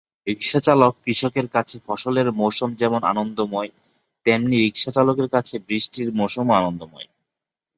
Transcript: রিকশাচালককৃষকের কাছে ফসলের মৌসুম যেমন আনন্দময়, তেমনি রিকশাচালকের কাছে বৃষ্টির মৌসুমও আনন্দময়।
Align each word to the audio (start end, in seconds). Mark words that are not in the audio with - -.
রিকশাচালককৃষকের 0.27 1.47
কাছে 1.47 1.75
ফসলের 1.85 2.27
মৌসুম 2.31 2.69
যেমন 2.75 3.01
আনন্দময়, 3.03 3.69
তেমনি 4.25 4.55
রিকশাচালকের 4.57 5.27
কাছে 5.29 5.55
বৃষ্টির 5.67 6.09
মৌসুমও 6.13 6.53
আনন্দময়। 6.53 7.07